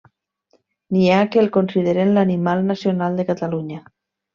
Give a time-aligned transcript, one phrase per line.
[0.97, 3.85] N'hi ha que el consideren l'animal nacional de Catalunya.